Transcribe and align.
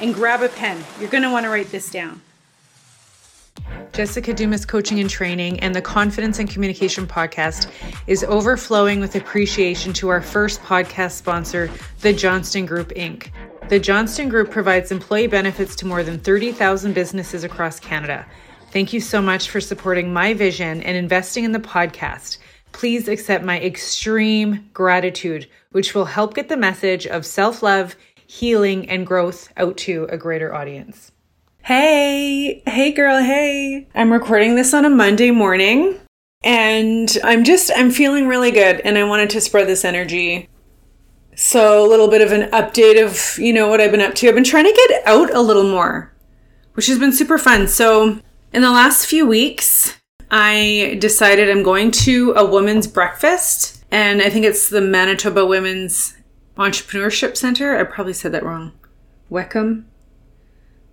and 0.00 0.14
grab 0.14 0.42
a 0.42 0.48
pen. 0.48 0.82
You're 1.00 1.10
going 1.10 1.22
to 1.22 1.30
want 1.30 1.44
to 1.44 1.50
write 1.50 1.70
this 1.70 1.90
down. 1.90 2.20
Jessica 3.92 4.34
Dumas 4.34 4.66
Coaching 4.66 5.00
and 5.00 5.08
Training 5.08 5.58
and 5.60 5.74
the 5.74 5.80
Confidence 5.80 6.38
and 6.38 6.50
Communication 6.50 7.06
Podcast 7.06 7.70
is 8.06 8.22
overflowing 8.24 9.00
with 9.00 9.16
appreciation 9.16 9.92
to 9.94 10.08
our 10.08 10.20
first 10.20 10.60
podcast 10.60 11.12
sponsor, 11.12 11.70
the 12.02 12.12
Johnston 12.12 12.66
Group, 12.66 12.90
Inc. 12.90 13.30
The 13.68 13.80
Johnston 13.80 14.28
Group 14.28 14.50
provides 14.50 14.92
employee 14.92 15.26
benefits 15.26 15.74
to 15.76 15.86
more 15.86 16.02
than 16.02 16.18
30,000 16.18 16.92
businesses 16.92 17.42
across 17.42 17.80
Canada. 17.80 18.26
Thank 18.70 18.92
you 18.92 19.00
so 19.00 19.22
much 19.22 19.48
for 19.48 19.60
supporting 19.60 20.12
my 20.12 20.34
vision 20.34 20.82
and 20.82 20.96
investing 20.96 21.44
in 21.44 21.52
the 21.52 21.58
podcast. 21.58 22.38
Please 22.72 23.08
accept 23.08 23.44
my 23.44 23.58
extreme 23.60 24.68
gratitude, 24.74 25.48
which 25.72 25.94
will 25.94 26.04
help 26.04 26.34
get 26.34 26.50
the 26.50 26.56
message 26.56 27.06
of 27.06 27.24
self 27.24 27.62
love, 27.62 27.96
healing, 28.26 28.88
and 28.88 29.06
growth 29.06 29.52
out 29.56 29.76
to 29.78 30.06
a 30.10 30.16
greater 30.16 30.54
audience. 30.54 31.12
Hey, 31.62 32.62
hey 32.66 32.92
girl, 32.92 33.22
hey. 33.22 33.88
I'm 33.94 34.12
recording 34.12 34.54
this 34.54 34.72
on 34.72 34.84
a 34.84 34.90
Monday 34.90 35.30
morning 35.30 35.98
and 36.44 37.18
I'm 37.24 37.42
just, 37.42 37.72
I'm 37.74 37.90
feeling 37.90 38.28
really 38.28 38.52
good 38.52 38.80
and 38.80 38.96
I 38.96 39.04
wanted 39.04 39.30
to 39.30 39.40
spread 39.40 39.66
this 39.66 39.84
energy. 39.84 40.48
So, 41.34 41.84
a 41.84 41.88
little 41.88 42.08
bit 42.08 42.22
of 42.22 42.32
an 42.32 42.50
update 42.50 43.04
of, 43.04 43.38
you 43.38 43.52
know, 43.52 43.68
what 43.68 43.80
I've 43.80 43.90
been 43.90 44.00
up 44.00 44.14
to. 44.14 44.28
I've 44.28 44.34
been 44.34 44.44
trying 44.44 44.64
to 44.64 44.88
get 44.88 45.06
out 45.06 45.34
a 45.34 45.40
little 45.40 45.68
more, 45.68 46.14
which 46.74 46.86
has 46.86 46.98
been 46.98 47.12
super 47.12 47.36
fun. 47.36 47.68
So, 47.68 48.20
in 48.52 48.62
the 48.62 48.70
last 48.70 49.06
few 49.06 49.26
weeks, 49.26 49.98
I 50.30 50.96
decided 51.00 51.50
I'm 51.50 51.62
going 51.62 51.90
to 51.90 52.32
a 52.36 52.46
women's 52.46 52.86
breakfast 52.86 53.84
and 53.90 54.22
I 54.22 54.30
think 54.30 54.44
it's 54.44 54.70
the 54.70 54.80
Manitoba 54.80 55.44
Women's 55.44 56.15
Entrepreneurship 56.56 57.36
Center. 57.36 57.76
I 57.76 57.84
probably 57.84 58.12
said 58.12 58.32
that 58.32 58.44
wrong. 58.44 58.72
WECM 59.30 59.84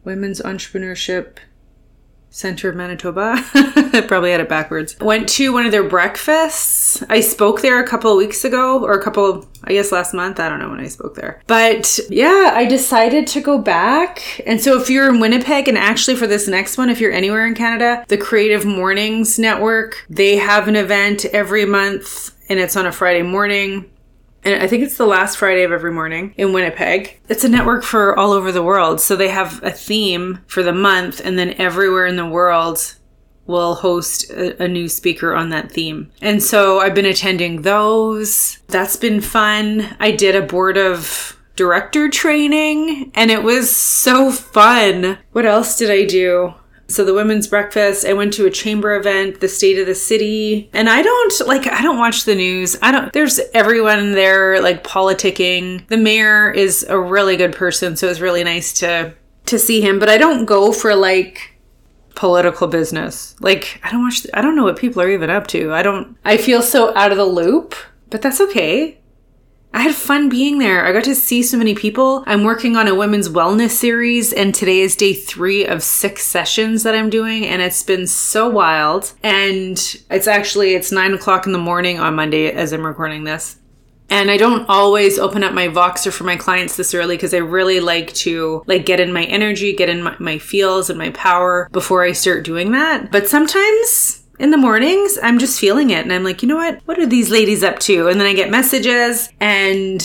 Women's 0.03 0.41
Entrepreneurship 0.41 1.37
Center 2.33 2.69
of 2.69 2.75
Manitoba. 2.75 3.35
I 3.53 4.03
probably 4.07 4.31
had 4.31 4.41
it 4.41 4.49
backwards. 4.49 4.99
Went 4.99 5.29
to 5.29 5.53
one 5.53 5.67
of 5.67 5.71
their 5.71 5.87
breakfasts. 5.87 7.03
I 7.07 7.19
spoke 7.19 7.61
there 7.61 7.81
a 7.81 7.87
couple 7.87 8.11
of 8.11 8.17
weeks 8.17 8.43
ago, 8.43 8.83
or 8.83 8.93
a 8.93 9.03
couple, 9.03 9.47
I 9.63 9.73
guess 9.73 9.91
last 9.91 10.15
month. 10.15 10.39
I 10.39 10.49
don't 10.49 10.57
know 10.57 10.69
when 10.69 10.79
I 10.79 10.87
spoke 10.87 11.13
there. 11.13 11.43
But 11.45 11.99
yeah, 12.09 12.51
I 12.55 12.65
decided 12.65 13.27
to 13.27 13.39
go 13.39 13.59
back. 13.59 14.41
And 14.47 14.59
so 14.59 14.81
if 14.81 14.89
you're 14.89 15.13
in 15.13 15.19
Winnipeg, 15.19 15.67
and 15.67 15.77
actually 15.77 16.15
for 16.15 16.25
this 16.25 16.47
next 16.47 16.75
one, 16.75 16.89
if 16.89 16.99
you're 16.99 17.11
anywhere 17.11 17.45
in 17.45 17.53
Canada, 17.53 18.03
the 18.07 18.17
Creative 18.17 18.65
Mornings 18.65 19.37
Network, 19.37 20.03
they 20.09 20.37
have 20.37 20.67
an 20.67 20.75
event 20.75 21.25
every 21.25 21.65
month 21.65 22.31
and 22.49 22.59
it's 22.59 22.75
on 22.75 22.85
a 22.85 22.91
Friday 22.91 23.21
morning 23.21 23.89
and 24.43 24.61
I 24.61 24.67
think 24.67 24.83
it's 24.83 24.97
the 24.97 25.05
last 25.05 25.37
Friday 25.37 25.63
of 25.63 25.71
every 25.71 25.91
morning 25.91 26.33
in 26.37 26.53
Winnipeg. 26.53 27.19
It's 27.29 27.43
a 27.43 27.49
network 27.49 27.83
for 27.83 28.17
all 28.17 28.31
over 28.31 28.51
the 28.51 28.63
world. 28.63 28.99
So 28.99 29.15
they 29.15 29.29
have 29.29 29.63
a 29.63 29.71
theme 29.71 30.39
for 30.47 30.63
the 30.63 30.73
month, 30.73 31.21
and 31.23 31.37
then 31.37 31.55
everywhere 31.57 32.05
in 32.05 32.15
the 32.15 32.25
world 32.25 32.95
will 33.45 33.75
host 33.75 34.29
a, 34.31 34.63
a, 34.63 34.67
new 34.67 34.87
speaker 34.87 35.35
on 35.35 35.49
that 35.49 35.71
theme. 35.71 36.09
And 36.21 36.41
so 36.41 36.79
I've 36.79 36.95
been 36.95 37.05
attending 37.05 37.63
those. 37.63 38.59
That's 38.67 38.95
been 38.95 39.19
fun. 39.19 39.95
I 39.99 40.11
did 40.11 40.35
a 40.35 40.41
board 40.41 40.77
of 40.77 41.37
director 41.55 42.09
training, 42.09 43.11
and 43.15 43.29
it 43.31 43.43
was 43.43 43.75
so 43.75 44.31
fun. 44.31 45.17
What 45.33 45.45
else 45.45 45.77
did 45.77 45.91
I 45.91 46.05
do? 46.05 46.53
So 46.87 47.05
the 47.05 47.13
women's 47.13 47.47
breakfast, 47.47 48.05
I 48.05 48.13
went 48.13 48.33
to 48.33 48.45
a 48.45 48.51
chamber 48.51 48.95
event, 48.95 49.39
the 49.39 49.47
state 49.47 49.79
of 49.79 49.87
the 49.87 49.95
city. 49.95 50.69
And 50.73 50.89
I 50.89 51.01
don't 51.01 51.47
like 51.47 51.67
I 51.67 51.81
don't 51.81 51.97
watch 51.97 52.25
the 52.25 52.35
news. 52.35 52.77
I 52.81 52.91
don't 52.91 53.11
there's 53.13 53.39
everyone 53.53 54.11
there 54.11 54.61
like 54.61 54.83
politicking. 54.83 55.87
The 55.87 55.97
mayor 55.97 56.51
is 56.51 56.83
a 56.87 56.99
really 56.99 57.37
good 57.37 57.53
person, 57.53 57.95
so 57.95 58.07
it's 58.09 58.19
really 58.19 58.43
nice 58.43 58.73
to 58.79 59.13
to 59.45 59.59
see 59.59 59.81
him, 59.81 59.99
but 59.99 60.09
I 60.09 60.17
don't 60.17 60.45
go 60.45 60.71
for 60.71 60.95
like 60.95 61.57
political 62.15 62.67
business. 62.67 63.35
Like 63.39 63.79
I 63.83 63.91
don't 63.91 64.03
watch 64.03 64.25
I 64.33 64.41
don't 64.41 64.55
know 64.55 64.63
what 64.63 64.77
people 64.77 65.01
are 65.01 65.09
even 65.09 65.29
up 65.29 65.47
to. 65.47 65.73
I 65.73 65.81
don't 65.81 66.17
I 66.25 66.37
feel 66.37 66.61
so 66.61 66.95
out 66.95 67.11
of 67.11 67.17
the 67.17 67.25
loop, 67.25 67.75
but 68.09 68.21
that's 68.21 68.41
okay. 68.41 68.99
I 69.75 69.81
had 69.81 69.95
fun 69.95 70.29
being 70.29 70.59
there. 70.59 70.85
I 70.85 70.91
got 70.91 71.03
to 71.05 71.15
see 71.15 71.41
so 71.41 71.57
many 71.57 71.73
people. 71.73 72.23
I'm 72.27 72.43
working 72.43 72.75
on 72.75 72.87
a 72.87 72.93
women's 72.93 73.27
wellness 73.27 73.71
series, 73.71 74.31
and 74.31 74.53
today 74.53 74.81
is 74.81 74.95
day 74.95 75.13
three 75.13 75.65
of 75.65 75.81
six 75.81 76.23
sessions 76.25 76.83
that 76.83 76.93
I'm 76.93 77.09
doing, 77.09 77.45
and 77.47 77.59
it's 77.59 77.81
been 77.81 78.05
so 78.05 78.47
wild. 78.47 79.13
And 79.23 79.77
it's 80.11 80.27
actually 80.27 80.75
it's 80.75 80.91
nine 80.91 81.13
o'clock 81.13 81.47
in 81.47 81.53
the 81.53 81.57
morning 81.57 81.99
on 81.99 82.15
Monday 82.15 82.51
as 82.51 82.71
I'm 82.71 82.85
recording 82.85 83.23
this. 83.23 83.57
And 84.11 84.29
I 84.29 84.37
don't 84.37 84.69
always 84.69 85.17
open 85.17 85.43
up 85.43 85.53
my 85.53 85.69
Voxer 85.69 86.13
for 86.13 86.23
my 86.23 86.35
clients 86.35 86.77
this 86.77 86.93
early 86.93 87.15
because 87.15 87.33
I 87.33 87.37
really 87.37 87.79
like 87.79 88.13
to 88.13 88.63
like 88.67 88.85
get 88.85 88.99
in 88.99 89.11
my 89.11 89.23
energy, 89.23 89.73
get 89.73 89.89
in 89.89 90.03
my, 90.03 90.15
my 90.19 90.37
feels 90.37 90.91
and 90.91 90.99
my 90.99 91.09
power 91.11 91.67
before 91.71 92.03
I 92.03 92.11
start 92.11 92.43
doing 92.43 92.73
that. 92.73 93.11
But 93.11 93.27
sometimes 93.27 94.22
in 94.39 94.51
the 94.51 94.57
mornings, 94.57 95.17
I'm 95.21 95.39
just 95.39 95.59
feeling 95.59 95.89
it. 95.89 96.03
And 96.03 96.11
I'm 96.11 96.23
like, 96.23 96.41
you 96.41 96.47
know 96.47 96.55
what? 96.55 96.81
What 96.85 96.99
are 96.99 97.05
these 97.05 97.29
ladies 97.29 97.63
up 97.63 97.79
to? 97.79 98.07
And 98.07 98.19
then 98.19 98.27
I 98.27 98.33
get 98.33 98.49
messages 98.49 99.29
and 99.39 100.01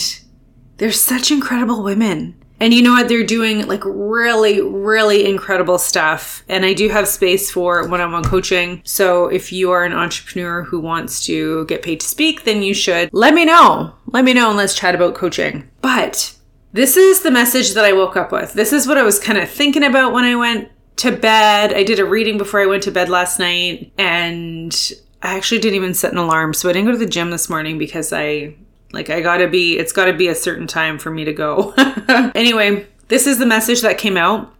they're 0.77 0.91
such 0.91 1.31
incredible 1.31 1.83
women. 1.83 2.35
And 2.61 2.73
you 2.73 2.81
know 2.81 2.91
what? 2.91 3.07
They're 3.07 3.23
doing 3.23 3.67
like 3.67 3.83
really, 3.85 4.61
really 4.61 5.25
incredible 5.25 5.77
stuff. 5.77 6.43
And 6.49 6.65
I 6.65 6.73
do 6.73 6.89
have 6.89 7.07
space 7.07 7.49
for 7.49 7.87
one 7.87 8.01
on 8.01 8.11
one 8.11 8.23
coaching. 8.23 8.81
So 8.83 9.27
if 9.27 9.53
you 9.53 9.71
are 9.71 9.85
an 9.85 9.93
entrepreneur 9.93 10.63
who 10.63 10.79
wants 10.81 11.25
to 11.25 11.65
get 11.65 11.83
paid 11.83 12.01
to 12.01 12.07
speak, 12.07 12.43
then 12.43 12.61
you 12.61 12.73
should 12.73 13.09
let 13.13 13.33
me 13.33 13.45
know. 13.45 13.95
Let 14.07 14.25
me 14.25 14.33
know 14.33 14.49
and 14.49 14.57
let's 14.57 14.75
chat 14.75 14.93
about 14.93 15.15
coaching. 15.15 15.69
But 15.81 16.35
this 16.73 16.97
is 16.97 17.21
the 17.21 17.31
message 17.31 17.73
that 17.73 17.85
I 17.85 17.93
woke 17.93 18.17
up 18.17 18.31
with. 18.31 18.53
This 18.53 18.73
is 18.73 18.87
what 18.87 18.97
I 18.97 19.03
was 19.03 19.19
kind 19.19 19.37
of 19.37 19.49
thinking 19.49 19.83
about 19.83 20.13
when 20.13 20.25
I 20.25 20.35
went 20.35 20.69
to 20.99 21.11
bed. 21.11 21.73
I 21.73 21.83
did 21.83 21.99
a 21.99 22.05
reading 22.05 22.37
before 22.37 22.61
I 22.61 22.65
went 22.65 22.83
to 22.83 22.91
bed 22.91 23.09
last 23.09 23.39
night 23.39 23.91
and 23.97 24.91
I 25.21 25.35
actually 25.35 25.59
didn't 25.59 25.75
even 25.75 25.93
set 25.93 26.11
an 26.11 26.17
alarm. 26.17 26.53
So 26.53 26.69
I 26.69 26.73
didn't 26.73 26.87
go 26.87 26.91
to 26.91 26.97
the 26.97 27.05
gym 27.05 27.31
this 27.31 27.49
morning 27.49 27.77
because 27.77 28.11
I 28.11 28.55
like 28.91 29.09
I 29.09 29.21
got 29.21 29.37
to 29.37 29.47
be 29.47 29.77
it's 29.77 29.93
got 29.93 30.05
to 30.05 30.13
be 30.13 30.27
a 30.27 30.35
certain 30.35 30.67
time 30.67 30.99
for 30.99 31.09
me 31.09 31.23
to 31.25 31.33
go. 31.33 31.73
anyway, 32.35 32.85
this 33.07 33.27
is 33.27 33.37
the 33.37 33.45
message 33.45 33.81
that 33.81 33.97
came 33.97 34.17
out. 34.17 34.53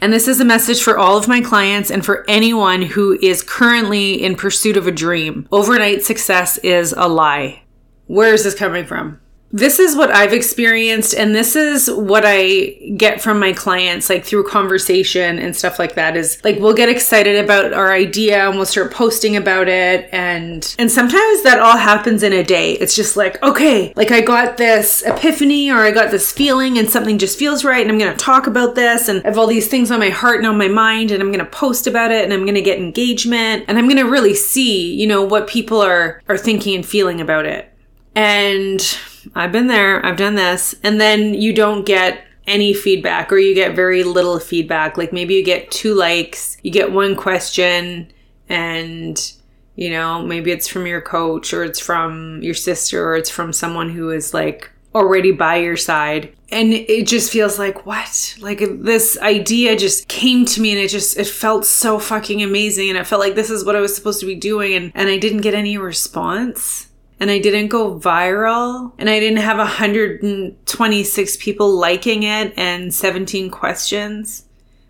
And 0.00 0.12
this 0.12 0.26
is 0.26 0.40
a 0.40 0.44
message 0.44 0.82
for 0.82 0.98
all 0.98 1.16
of 1.16 1.28
my 1.28 1.40
clients 1.40 1.90
and 1.90 2.04
for 2.04 2.28
anyone 2.28 2.82
who 2.82 3.18
is 3.22 3.42
currently 3.42 4.22
in 4.22 4.36
pursuit 4.36 4.76
of 4.76 4.86
a 4.86 4.92
dream. 4.92 5.48
Overnight 5.52 6.02
success 6.02 6.58
is 6.58 6.92
a 6.96 7.08
lie. 7.08 7.62
Where 8.06 8.34
is 8.34 8.44
this 8.44 8.54
coming 8.54 8.84
from? 8.84 9.20
This 9.54 9.78
is 9.78 9.94
what 9.94 10.10
I've 10.10 10.32
experienced, 10.32 11.14
and 11.14 11.32
this 11.32 11.54
is 11.54 11.88
what 11.88 12.24
I 12.26 12.76
get 12.96 13.22
from 13.22 13.38
my 13.38 13.52
clients, 13.52 14.10
like 14.10 14.24
through 14.24 14.48
conversation 14.48 15.38
and 15.38 15.54
stuff 15.54 15.78
like 15.78 15.94
that. 15.94 16.16
Is 16.16 16.42
like 16.42 16.58
we'll 16.58 16.74
get 16.74 16.88
excited 16.88 17.42
about 17.42 17.72
our 17.72 17.92
idea 17.92 18.48
and 18.48 18.56
we'll 18.56 18.66
start 18.66 18.92
posting 18.92 19.36
about 19.36 19.68
it, 19.68 20.08
and 20.10 20.74
and 20.76 20.90
sometimes 20.90 21.44
that 21.44 21.60
all 21.60 21.76
happens 21.76 22.24
in 22.24 22.32
a 22.32 22.42
day. 22.42 22.72
It's 22.72 22.96
just 22.96 23.16
like 23.16 23.40
okay, 23.44 23.92
like 23.94 24.10
I 24.10 24.22
got 24.22 24.56
this 24.56 25.02
epiphany 25.02 25.70
or 25.70 25.78
I 25.78 25.92
got 25.92 26.10
this 26.10 26.32
feeling, 26.32 26.76
and 26.76 26.90
something 26.90 27.16
just 27.16 27.38
feels 27.38 27.64
right, 27.64 27.80
and 27.80 27.92
I'm 27.92 27.98
gonna 27.98 28.16
talk 28.16 28.48
about 28.48 28.74
this, 28.74 29.08
and 29.08 29.22
I 29.24 29.28
have 29.28 29.38
all 29.38 29.46
these 29.46 29.68
things 29.68 29.92
on 29.92 30.00
my 30.00 30.10
heart 30.10 30.38
and 30.38 30.48
on 30.48 30.58
my 30.58 30.68
mind, 30.68 31.12
and 31.12 31.22
I'm 31.22 31.30
gonna 31.30 31.44
post 31.44 31.86
about 31.86 32.10
it, 32.10 32.24
and 32.24 32.32
I'm 32.32 32.44
gonna 32.44 32.60
get 32.60 32.78
engagement, 32.78 33.66
and 33.68 33.78
I'm 33.78 33.86
gonna 33.88 34.04
really 34.04 34.34
see, 34.34 34.92
you 34.94 35.06
know, 35.06 35.22
what 35.22 35.46
people 35.46 35.80
are 35.80 36.20
are 36.28 36.36
thinking 36.36 36.74
and 36.74 36.84
feeling 36.84 37.20
about 37.20 37.46
it, 37.46 37.72
and 38.14 38.98
I've 39.34 39.52
been 39.52 39.66
there, 39.66 40.04
I've 40.04 40.16
done 40.16 40.34
this. 40.34 40.74
And 40.82 41.00
then 41.00 41.34
you 41.34 41.52
don't 41.52 41.84
get 41.84 42.24
any 42.46 42.74
feedback 42.74 43.32
or 43.32 43.38
you 43.38 43.54
get 43.54 43.74
very 43.74 44.04
little 44.04 44.38
feedback. 44.38 44.96
Like 44.98 45.12
maybe 45.12 45.34
you 45.34 45.44
get 45.44 45.70
two 45.70 45.94
likes, 45.94 46.56
you 46.62 46.70
get 46.70 46.92
one 46.92 47.16
question, 47.16 48.12
and 48.48 49.32
you 49.76 49.90
know, 49.90 50.22
maybe 50.22 50.52
it's 50.52 50.68
from 50.68 50.86
your 50.86 51.00
coach 51.00 51.52
or 51.52 51.64
it's 51.64 51.80
from 51.80 52.40
your 52.42 52.54
sister 52.54 53.08
or 53.08 53.16
it's 53.16 53.30
from 53.30 53.52
someone 53.52 53.90
who 53.90 54.10
is 54.10 54.32
like 54.32 54.70
already 54.94 55.32
by 55.32 55.56
your 55.56 55.76
side. 55.76 56.32
And 56.52 56.72
it 56.72 57.08
just 57.08 57.32
feels 57.32 57.58
like, 57.58 57.84
what? 57.84 58.36
Like 58.38 58.60
this 58.60 59.18
idea 59.18 59.76
just 59.76 60.06
came 60.06 60.44
to 60.46 60.60
me 60.60 60.70
and 60.70 60.78
it 60.78 60.88
just, 60.88 61.18
it 61.18 61.26
felt 61.26 61.66
so 61.66 61.98
fucking 61.98 62.40
amazing. 62.40 62.90
And 62.90 62.98
it 62.98 63.06
felt 63.06 63.20
like 63.20 63.34
this 63.34 63.50
is 63.50 63.64
what 63.64 63.74
I 63.74 63.80
was 63.80 63.96
supposed 63.96 64.20
to 64.20 64.26
be 64.26 64.36
doing. 64.36 64.74
And, 64.74 64.92
and 64.94 65.08
I 65.08 65.18
didn't 65.18 65.40
get 65.40 65.54
any 65.54 65.76
response 65.76 66.86
and 67.20 67.30
I 67.30 67.38
didn't 67.38 67.68
go 67.68 67.98
viral 67.98 68.92
and 68.98 69.08
I 69.08 69.20
didn't 69.20 69.38
have 69.38 69.58
126 69.58 71.36
people 71.36 71.70
liking 71.76 72.22
it 72.24 72.52
and 72.56 72.92
17 72.92 73.50
questions. 73.50 74.44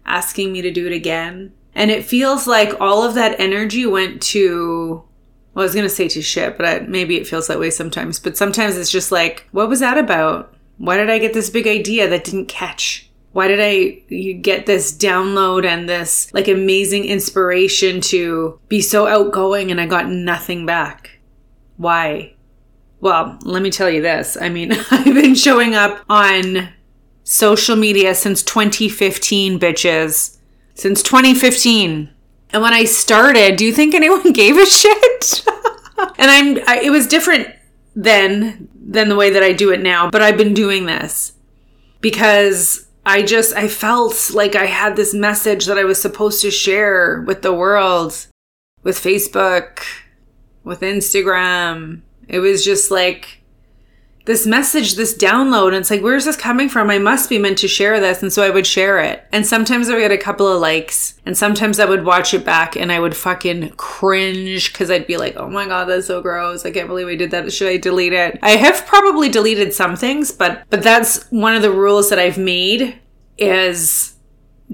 asking 0.06 0.52
me 0.52 0.62
to 0.62 0.70
do 0.70 0.86
it 0.86 0.92
again. 0.92 1.52
And 1.74 1.90
it 1.90 2.04
feels 2.04 2.46
like 2.46 2.80
all 2.80 3.02
of 3.02 3.14
that 3.14 3.38
energy 3.40 3.86
went 3.86 4.22
to, 4.22 5.02
well, 5.54 5.62
I 5.62 5.66
was 5.66 5.74
going 5.74 5.86
to 5.86 5.94
say 5.94 6.08
to 6.08 6.22
shit, 6.22 6.56
but 6.56 6.66
I, 6.66 6.78
maybe 6.80 7.16
it 7.16 7.26
feels 7.26 7.46
that 7.48 7.58
way 7.58 7.70
sometimes. 7.70 8.18
But 8.18 8.36
sometimes 8.36 8.76
it's 8.76 8.90
just 8.90 9.10
like, 9.10 9.48
what 9.52 9.68
was 9.68 9.80
that 9.80 9.98
about? 9.98 10.54
Why 10.78 10.96
did 10.96 11.10
I 11.10 11.18
get 11.18 11.32
this 11.32 11.50
big 11.50 11.66
idea 11.66 12.08
that 12.08 12.24
didn't 12.24 12.46
catch? 12.46 13.10
Why 13.32 13.48
did 13.48 13.60
I 13.60 14.34
get 14.34 14.66
this 14.66 14.96
download 14.96 15.64
and 15.64 15.88
this 15.88 16.32
like 16.32 16.46
amazing 16.46 17.04
inspiration 17.06 18.00
to 18.02 18.60
be 18.68 18.80
so 18.80 19.08
outgoing 19.08 19.72
and 19.72 19.80
I 19.80 19.86
got 19.86 20.08
nothing 20.08 20.66
back? 20.66 21.13
Why? 21.76 22.34
Well, 23.00 23.38
let 23.42 23.62
me 23.62 23.70
tell 23.70 23.90
you 23.90 24.02
this. 24.02 24.36
I 24.40 24.48
mean, 24.48 24.72
I've 24.90 25.04
been 25.04 25.34
showing 25.34 25.74
up 25.74 26.04
on 26.08 26.70
social 27.24 27.76
media 27.76 28.14
since 28.14 28.42
2015, 28.42 29.58
bitches. 29.58 30.38
Since 30.74 31.02
2015. 31.02 32.10
And 32.50 32.62
when 32.62 32.72
I 32.72 32.84
started, 32.84 33.56
do 33.56 33.64
you 33.64 33.72
think 33.72 33.94
anyone 33.94 34.32
gave 34.32 34.56
a 34.56 34.66
shit? 34.66 35.44
and 36.18 36.30
I'm 36.30 36.58
I, 36.66 36.80
it 36.82 36.90
was 36.90 37.06
different 37.06 37.48
then 37.96 38.68
than 38.74 39.08
the 39.08 39.16
way 39.16 39.30
that 39.30 39.42
I 39.42 39.52
do 39.52 39.70
it 39.70 39.82
now, 39.82 40.10
but 40.10 40.22
I've 40.22 40.36
been 40.36 40.54
doing 40.54 40.86
this 40.86 41.32
because 42.00 42.88
I 43.06 43.22
just 43.22 43.54
I 43.54 43.68
felt 43.68 44.30
like 44.32 44.56
I 44.56 44.66
had 44.66 44.96
this 44.96 45.14
message 45.14 45.66
that 45.66 45.78
I 45.78 45.84
was 45.84 46.00
supposed 46.00 46.42
to 46.42 46.50
share 46.50 47.22
with 47.22 47.42
the 47.42 47.52
world 47.52 48.26
with 48.82 48.98
Facebook, 48.98 49.80
with 50.64 50.80
Instagram. 50.80 52.00
It 52.26 52.40
was 52.40 52.64
just 52.64 52.90
like 52.90 53.42
this 54.24 54.46
message, 54.46 54.94
this 54.94 55.16
download. 55.16 55.68
And 55.68 55.76
it's 55.76 55.90
like, 55.90 56.00
where's 56.00 56.24
this 56.24 56.36
coming 56.36 56.70
from? 56.70 56.88
I 56.88 56.98
must 56.98 57.28
be 57.28 57.38
meant 57.38 57.58
to 57.58 57.68
share 57.68 58.00
this. 58.00 58.22
And 58.22 58.32
so 58.32 58.42
I 58.42 58.48
would 58.48 58.66
share 58.66 58.98
it. 58.98 59.22
And 59.32 59.46
sometimes 59.46 59.88
I 59.88 59.94
would 59.94 60.00
get 60.00 60.12
a 60.12 60.18
couple 60.18 60.48
of 60.48 60.60
likes. 60.60 61.20
And 61.26 61.36
sometimes 61.36 61.78
I 61.78 61.84
would 61.84 62.06
watch 62.06 62.32
it 62.32 62.44
back 62.44 62.74
and 62.74 62.90
I 62.90 63.00
would 63.00 63.14
fucking 63.14 63.70
cringe 63.76 64.72
because 64.72 64.90
I'd 64.90 65.06
be 65.06 65.18
like, 65.18 65.36
oh 65.36 65.50
my 65.50 65.66
God, 65.66 65.84
that's 65.84 66.06
so 66.06 66.22
gross. 66.22 66.64
I 66.64 66.70
can't 66.70 66.88
believe 66.88 67.08
I 67.08 67.16
did 67.16 67.30
that. 67.32 67.52
Should 67.52 67.68
I 67.68 67.76
delete 67.76 68.14
it? 68.14 68.38
I 68.42 68.52
have 68.52 68.86
probably 68.86 69.28
deleted 69.28 69.74
some 69.74 69.94
things, 69.94 70.32
but, 70.32 70.64
but 70.70 70.82
that's 70.82 71.30
one 71.30 71.54
of 71.54 71.62
the 71.62 71.70
rules 71.70 72.08
that 72.08 72.18
I've 72.18 72.38
made 72.38 72.98
is 73.36 74.14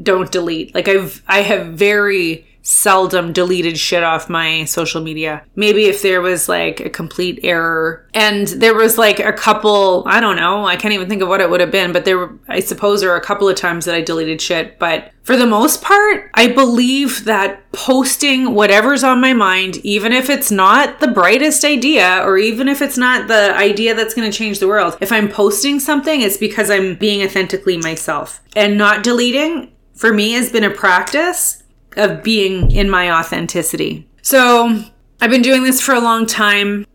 don't 0.01 0.31
delete. 0.31 0.75
Like 0.77 0.87
I've, 0.87 1.25
I 1.27 1.41
have 1.41 1.69
very, 1.69 2.47
seldom 2.63 3.33
deleted 3.33 3.79
shit 3.79 4.03
off 4.03 4.29
my 4.29 4.65
social 4.65 5.01
media. 5.01 5.43
Maybe 5.57 5.87
if 5.87 6.03
there 6.03 6.21
was 6.21 6.49
like 6.49 6.81
a 6.81 6.91
complete 6.91 7.41
error 7.43 8.09
and 8.15 8.47
there 8.49 8.75
was 8.75 8.99
like 8.99 9.19
a 9.19 9.33
couple, 9.33 10.05
I 10.07 10.21
don't 10.21 10.37
know, 10.37 10.67
I 10.67 10.77
can't 10.77 10.95
even 10.95 11.09
think 11.09 11.23
of 11.23 11.29
what 11.29 11.41
it 11.41 11.51
would 11.51 11.61
have 11.61 11.71
been, 11.71 11.93
but 11.93 12.05
there 12.05 12.19
were, 12.19 12.39
I 12.49 12.61
suppose 12.61 13.01
there 13.01 13.11
are 13.11 13.17
a 13.17 13.25
couple 13.25 13.49
of 13.49 13.57
times 13.57 13.85
that 13.85 13.95
I 13.95 14.01
deleted 14.01 14.41
shit, 14.41 14.79
but 14.79 15.13
for 15.23 15.37
the 15.37 15.47
most 15.47 15.83
part, 15.83 16.31
I 16.35 16.49
believe 16.49 17.25
that 17.25 17.71
posting 17.73 18.55
whatever's 18.55 19.05
on 19.05 19.21
my 19.21 19.33
mind, 19.33 19.77
even 19.79 20.13
if 20.13 20.29
it's 20.29 20.51
not 20.51 21.01
the 21.01 21.09
brightest 21.09 21.65
idea 21.65 22.23
or 22.25 22.37
even 22.37 22.69
if 22.69 22.83
it's 22.83 22.99
not 22.99 23.29
the 23.29 23.55
idea 23.57 23.95
that's 23.95 24.15
going 24.15 24.31
to 24.31 24.37
change 24.37 24.59
the 24.59 24.69
world, 24.69 24.97
if 25.01 25.13
I'm 25.13 25.29
posting 25.29 25.79
something, 25.79 26.21
it's 26.21 26.37
because 26.37 26.71
I'm 26.71 26.97
being 26.97 27.23
authentically 27.23 27.77
myself. 27.77 28.43
And 28.57 28.77
not 28.77 29.05
deleting 29.05 29.73
for 29.95 30.13
me 30.13 30.33
has 30.33 30.51
been 30.51 30.65
a 30.65 30.71
practice 30.71 31.60
of 31.97 32.23
being 32.23 32.71
in 32.71 32.89
my 32.89 33.11
authenticity. 33.11 34.09
So 34.23 34.83
I've 35.21 35.31
been 35.31 35.43
doing 35.43 35.65
this 35.65 35.81
for 35.81 35.95
a 35.95 36.01
long 36.01 36.27
time. 36.27 36.87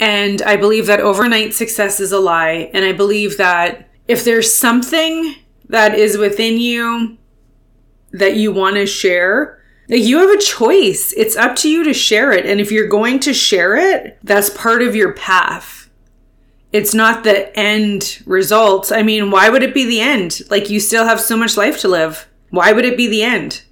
And 0.00 0.42
I 0.42 0.56
believe 0.56 0.86
that 0.86 1.00
overnight 1.00 1.54
success 1.54 2.00
is 2.00 2.10
a 2.10 2.18
lie. 2.18 2.68
And 2.74 2.84
I 2.84 2.92
believe 2.92 3.36
that 3.36 3.88
if 4.08 4.24
there's 4.24 4.52
something 4.52 5.36
that 5.68 5.94
is 5.94 6.18
within 6.18 6.58
you 6.58 7.16
that 8.12 8.36
you 8.36 8.52
want 8.52 8.76
to 8.76 8.86
share, 8.86 9.62
that 9.88 10.00
you 10.00 10.18
have 10.18 10.30
a 10.30 10.42
choice. 10.42 11.12
It's 11.16 11.36
up 11.36 11.56
to 11.56 11.70
you 11.70 11.84
to 11.84 11.94
share 11.94 12.32
it. 12.32 12.44
And 12.44 12.60
if 12.60 12.72
you're 12.72 12.88
going 12.88 13.20
to 13.20 13.32
share 13.32 13.76
it, 13.76 14.18
that's 14.22 14.50
part 14.50 14.82
of 14.82 14.96
your 14.96 15.12
path. 15.12 15.90
It's 16.72 16.94
not 16.94 17.22
the 17.22 17.56
end 17.56 18.20
result. 18.26 18.90
I 18.90 19.02
mean, 19.02 19.30
why 19.30 19.48
would 19.48 19.62
it 19.62 19.74
be 19.74 19.84
the 19.84 20.00
end? 20.00 20.40
Like, 20.50 20.70
you 20.70 20.80
still 20.80 21.04
have 21.04 21.20
so 21.20 21.36
much 21.36 21.56
life 21.56 21.80
to 21.80 21.88
live. 21.88 22.28
Why 22.50 22.72
would 22.72 22.84
it 22.84 22.96
be 22.96 23.06
the 23.06 23.22
end? 23.22 23.62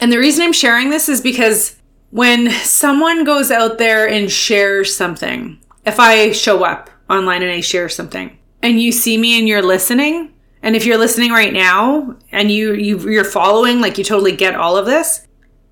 And 0.00 0.12
the 0.12 0.18
reason 0.18 0.44
I'm 0.44 0.52
sharing 0.52 0.90
this 0.90 1.08
is 1.08 1.20
because 1.20 1.76
when 2.10 2.50
someone 2.50 3.24
goes 3.24 3.50
out 3.50 3.78
there 3.78 4.08
and 4.08 4.30
shares 4.30 4.94
something, 4.94 5.58
if 5.84 5.98
I 5.98 6.32
show 6.32 6.64
up 6.64 6.90
online 7.10 7.42
and 7.42 7.50
I 7.50 7.60
share 7.60 7.88
something 7.88 8.36
and 8.62 8.80
you 8.80 8.92
see 8.92 9.18
me 9.18 9.38
and 9.38 9.48
you're 9.48 9.62
listening, 9.62 10.32
and 10.62 10.74
if 10.74 10.84
you're 10.84 10.98
listening 10.98 11.30
right 11.30 11.52
now 11.52 12.16
and 12.32 12.50
you, 12.50 12.74
you 12.74 12.98
you're 13.10 13.24
following, 13.24 13.80
like 13.80 13.98
you 13.98 14.04
totally 14.04 14.34
get 14.34 14.54
all 14.54 14.76
of 14.76 14.86
this, 14.86 15.26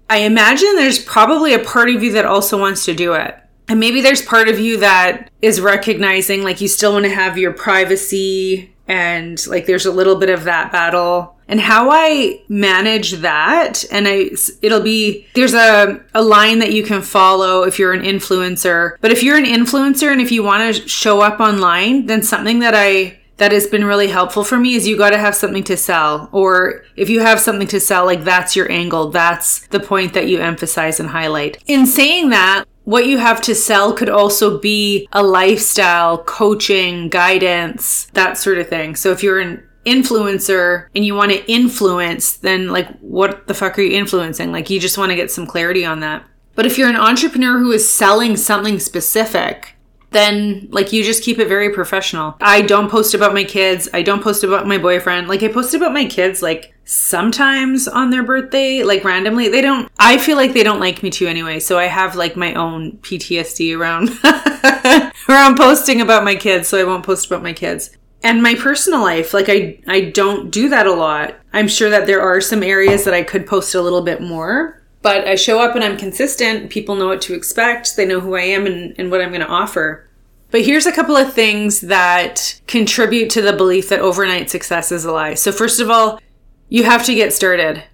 I 0.08 0.18
imagine 0.18 0.76
there's 0.76 1.02
probably 1.02 1.54
a 1.54 1.58
part 1.58 1.90
of 1.90 2.02
you 2.02 2.12
that 2.12 2.24
also 2.24 2.58
wants 2.58 2.84
to 2.84 2.94
do 2.94 3.14
it. 3.14 3.36
And 3.68 3.80
maybe 3.80 4.00
there's 4.00 4.22
part 4.22 4.48
of 4.48 4.60
you 4.60 4.78
that 4.78 5.30
is 5.42 5.60
recognizing 5.60 6.42
like 6.44 6.60
you 6.60 6.68
still 6.68 6.92
want 6.92 7.04
to 7.04 7.10
have 7.10 7.36
your 7.36 7.52
privacy 7.52 8.72
and 8.86 9.44
like 9.48 9.66
there's 9.66 9.86
a 9.86 9.92
little 9.92 10.16
bit 10.16 10.30
of 10.30 10.44
that 10.44 10.70
battle 10.70 11.35
and 11.48 11.60
how 11.60 11.90
I 11.90 12.42
manage 12.48 13.12
that. 13.12 13.84
And 13.90 14.06
I, 14.08 14.30
it'll 14.62 14.80
be, 14.80 15.26
there's 15.34 15.54
a, 15.54 16.00
a 16.14 16.22
line 16.22 16.58
that 16.58 16.72
you 16.72 16.82
can 16.82 17.02
follow 17.02 17.62
if 17.62 17.78
you're 17.78 17.92
an 17.92 18.02
influencer. 18.02 18.96
But 19.00 19.12
if 19.12 19.22
you're 19.22 19.36
an 19.36 19.44
influencer 19.44 20.10
and 20.10 20.20
if 20.20 20.32
you 20.32 20.42
want 20.42 20.74
to 20.74 20.88
show 20.88 21.20
up 21.20 21.40
online, 21.40 22.06
then 22.06 22.22
something 22.22 22.58
that 22.60 22.74
I, 22.74 23.18
that 23.36 23.52
has 23.52 23.66
been 23.66 23.84
really 23.84 24.08
helpful 24.08 24.44
for 24.44 24.58
me 24.58 24.74
is 24.74 24.88
you 24.88 24.96
got 24.96 25.10
to 25.10 25.18
have 25.18 25.34
something 25.34 25.64
to 25.64 25.76
sell. 25.76 26.28
Or 26.32 26.84
if 26.96 27.10
you 27.10 27.20
have 27.20 27.38
something 27.38 27.68
to 27.68 27.80
sell, 27.80 28.06
like 28.06 28.24
that's 28.24 28.56
your 28.56 28.70
angle. 28.72 29.10
That's 29.10 29.66
the 29.68 29.80
point 29.80 30.14
that 30.14 30.28
you 30.28 30.40
emphasize 30.40 30.98
and 31.00 31.10
highlight. 31.10 31.62
In 31.66 31.86
saying 31.86 32.30
that, 32.30 32.64
what 32.84 33.06
you 33.06 33.18
have 33.18 33.40
to 33.42 33.54
sell 33.54 33.92
could 33.92 34.08
also 34.08 34.58
be 34.58 35.08
a 35.12 35.22
lifestyle, 35.22 36.18
coaching, 36.22 37.08
guidance, 37.08 38.06
that 38.12 38.38
sort 38.38 38.58
of 38.58 38.68
thing. 38.68 38.94
So 38.94 39.10
if 39.10 39.24
you're 39.24 39.40
an 39.40 39.68
influencer 39.86 40.88
and 40.94 41.04
you 41.04 41.14
want 41.14 41.32
to 41.32 41.50
influence, 41.50 42.36
then 42.36 42.68
like 42.68 42.88
what 42.98 43.46
the 43.46 43.54
fuck 43.54 43.78
are 43.78 43.82
you 43.82 43.96
influencing? 43.96 44.52
Like 44.52 44.68
you 44.68 44.80
just 44.80 44.98
want 44.98 45.10
to 45.10 45.16
get 45.16 45.30
some 45.30 45.46
clarity 45.46 45.84
on 45.84 46.00
that. 46.00 46.24
But 46.54 46.66
if 46.66 46.76
you're 46.76 46.88
an 46.88 46.96
entrepreneur 46.96 47.58
who 47.58 47.70
is 47.72 47.88
selling 47.88 48.36
something 48.36 48.78
specific, 48.78 49.74
then 50.10 50.68
like 50.70 50.92
you 50.92 51.04
just 51.04 51.22
keep 51.22 51.38
it 51.38 51.48
very 51.48 51.70
professional. 51.70 52.36
I 52.40 52.62
don't 52.62 52.90
post 52.90 53.14
about 53.14 53.34
my 53.34 53.44
kids. 53.44 53.88
I 53.92 54.02
don't 54.02 54.22
post 54.22 54.42
about 54.42 54.66
my 54.66 54.78
boyfriend. 54.78 55.28
Like 55.28 55.42
I 55.42 55.48
post 55.48 55.74
about 55.74 55.92
my 55.92 56.06
kids 56.06 56.42
like 56.42 56.74
sometimes 56.84 57.86
on 57.86 58.10
their 58.10 58.22
birthday, 58.22 58.82
like 58.82 59.04
randomly. 59.04 59.48
They 59.48 59.60
don't 59.60 59.90
I 59.98 60.18
feel 60.18 60.36
like 60.36 60.54
they 60.54 60.62
don't 60.62 60.80
like 60.80 61.02
me 61.02 61.10
too 61.10 61.26
anyway. 61.26 61.60
So 61.60 61.78
I 61.78 61.84
have 61.84 62.16
like 62.16 62.36
my 62.36 62.54
own 62.54 62.92
PTSD 62.98 63.76
around 63.76 64.10
around 65.28 65.56
posting 65.56 66.00
about 66.00 66.24
my 66.24 66.34
kids, 66.34 66.68
so 66.68 66.78
I 66.78 66.84
won't 66.84 67.04
post 67.04 67.26
about 67.26 67.42
my 67.42 67.52
kids 67.52 67.90
and 68.26 68.42
my 68.42 68.56
personal 68.56 69.00
life 69.00 69.32
like 69.32 69.48
i 69.48 69.78
i 69.86 70.00
don't 70.00 70.50
do 70.50 70.68
that 70.68 70.86
a 70.86 70.92
lot. 70.92 71.36
I'm 71.52 71.68
sure 71.68 71.88
that 71.90 72.06
there 72.06 72.20
are 72.20 72.40
some 72.40 72.62
areas 72.62 73.04
that 73.04 73.14
i 73.14 73.22
could 73.22 73.46
post 73.46 73.74
a 73.74 73.80
little 73.80 74.02
bit 74.02 74.20
more 74.20 74.82
but 75.02 75.26
i 75.28 75.36
show 75.36 75.60
up 75.60 75.76
and 75.76 75.84
i'm 75.84 75.96
consistent. 75.96 76.70
People 76.70 76.96
know 76.96 77.06
what 77.06 77.22
to 77.22 77.34
expect. 77.34 77.96
They 77.96 78.04
know 78.04 78.20
who 78.20 78.34
i 78.34 78.42
am 78.42 78.66
and, 78.66 78.94
and 78.98 79.10
what 79.10 79.20
i'm 79.20 79.30
going 79.30 79.40
to 79.40 79.46
offer. 79.46 80.08
But 80.50 80.64
here's 80.64 80.86
a 80.86 80.92
couple 80.92 81.16
of 81.16 81.32
things 81.32 81.80
that 81.82 82.60
contribute 82.66 83.30
to 83.30 83.42
the 83.42 83.52
belief 83.52 83.88
that 83.88 84.00
overnight 84.00 84.50
success 84.50 84.90
is 84.90 85.04
a 85.04 85.12
lie. 85.12 85.34
So 85.34 85.52
first 85.52 85.80
of 85.80 85.88
all 85.88 86.20
you 86.68 86.82
have 86.82 87.04
to 87.04 87.14
get 87.14 87.32
started. 87.32 87.84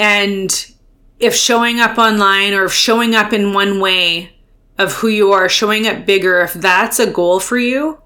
And 0.00 0.50
if 1.20 1.34
showing 1.36 1.78
up 1.78 1.96
online 1.96 2.54
or 2.54 2.68
showing 2.68 3.14
up 3.14 3.32
in 3.32 3.52
one 3.52 3.78
way 3.78 4.32
of 4.78 4.94
who 4.94 5.06
you 5.06 5.30
are 5.30 5.48
showing 5.48 5.86
up 5.86 6.04
bigger 6.04 6.40
if 6.40 6.54
that's 6.54 6.98
a 6.98 7.08
goal 7.08 7.38
for 7.38 7.56
you 7.56 8.02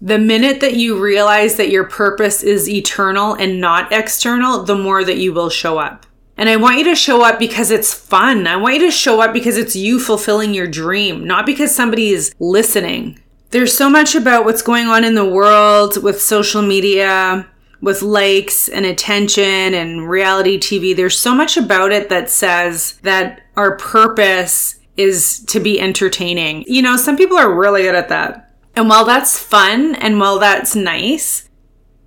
the 0.00 0.18
minute 0.18 0.60
that 0.60 0.74
you 0.74 1.02
realize 1.02 1.56
that 1.56 1.70
your 1.70 1.84
purpose 1.84 2.42
is 2.42 2.68
eternal 2.68 3.34
and 3.34 3.60
not 3.60 3.92
external, 3.92 4.62
the 4.62 4.76
more 4.76 5.04
that 5.04 5.18
you 5.18 5.32
will 5.32 5.50
show 5.50 5.78
up. 5.78 6.06
And 6.36 6.48
I 6.48 6.56
want 6.56 6.78
you 6.78 6.84
to 6.84 6.94
show 6.94 7.24
up 7.24 7.40
because 7.40 7.72
it's 7.72 7.92
fun. 7.92 8.46
I 8.46 8.56
want 8.56 8.74
you 8.76 8.82
to 8.82 8.92
show 8.92 9.20
up 9.20 9.32
because 9.32 9.56
it's 9.56 9.74
you 9.74 9.98
fulfilling 9.98 10.54
your 10.54 10.68
dream, 10.68 11.26
not 11.26 11.46
because 11.46 11.74
somebody 11.74 12.10
is 12.10 12.32
listening. 12.38 13.18
There's 13.50 13.76
so 13.76 13.90
much 13.90 14.14
about 14.14 14.44
what's 14.44 14.62
going 14.62 14.86
on 14.86 15.02
in 15.02 15.16
the 15.16 15.28
world 15.28 16.00
with 16.00 16.20
social 16.20 16.62
media, 16.62 17.48
with 17.80 18.02
likes 18.02 18.68
and 18.68 18.86
attention 18.86 19.74
and 19.74 20.08
reality 20.08 20.58
TV. 20.58 20.94
There's 20.94 21.18
so 21.18 21.34
much 21.34 21.56
about 21.56 21.90
it 21.90 22.08
that 22.08 22.30
says 22.30 22.98
that 23.02 23.40
our 23.56 23.76
purpose 23.76 24.78
is 24.96 25.44
to 25.46 25.58
be 25.58 25.80
entertaining. 25.80 26.64
You 26.68 26.82
know, 26.82 26.96
some 26.96 27.16
people 27.16 27.36
are 27.36 27.52
really 27.52 27.82
good 27.82 27.94
at 27.94 28.10
that. 28.10 28.47
And 28.74 28.88
while 28.88 29.04
that's 29.04 29.38
fun 29.38 29.94
and 29.96 30.20
while 30.20 30.38
that's 30.38 30.76
nice, 30.76 31.48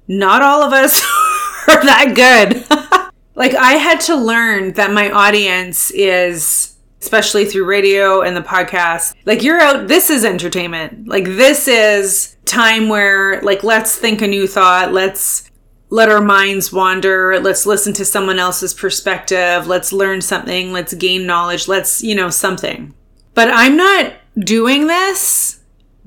not 0.07 0.41
all 0.41 0.63
of 0.63 0.73
us 0.73 1.01
are 1.67 1.83
that 1.83 2.13
good. 2.15 2.65
like, 3.35 3.55
I 3.55 3.73
had 3.73 4.01
to 4.01 4.15
learn 4.15 4.73
that 4.73 4.91
my 4.91 5.09
audience 5.09 5.91
is, 5.91 6.77
especially 7.01 7.45
through 7.45 7.65
radio 7.65 8.21
and 8.21 8.35
the 8.35 8.41
podcast, 8.41 9.15
like, 9.25 9.43
you're 9.43 9.59
out, 9.59 9.87
this 9.87 10.09
is 10.09 10.25
entertainment. 10.25 11.07
Like, 11.07 11.25
this 11.25 11.67
is 11.67 12.35
time 12.45 12.89
where, 12.89 13.41
like, 13.41 13.63
let's 13.63 13.95
think 13.95 14.21
a 14.21 14.27
new 14.27 14.47
thought. 14.47 14.91
Let's 14.91 15.49
let 15.89 16.09
our 16.09 16.21
minds 16.21 16.73
wander. 16.73 17.39
Let's 17.39 17.65
listen 17.65 17.93
to 17.93 18.05
someone 18.05 18.39
else's 18.39 18.73
perspective. 18.73 19.67
Let's 19.67 19.93
learn 19.93 20.21
something. 20.21 20.71
Let's 20.73 20.93
gain 20.93 21.25
knowledge. 21.25 21.67
Let's, 21.67 22.01
you 22.01 22.15
know, 22.15 22.29
something. 22.29 22.93
But 23.33 23.49
I'm 23.51 23.77
not 23.77 24.13
doing 24.39 24.87
this 24.87 25.60